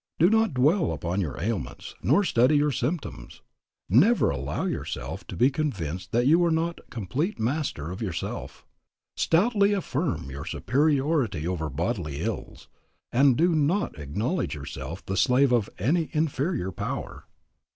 [0.17, 3.43] Do not dwell upon your ailments, nor study your symptoms.
[3.87, 8.65] Never allow yourself to be convinced that you are not complete master of yourself.
[9.15, 12.67] Stoutly affirm your superiority over bodily ills,
[13.11, 17.25] and do not acknowledge yourself the slave of any inferior power.